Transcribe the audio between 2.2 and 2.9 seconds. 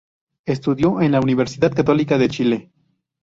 Chile.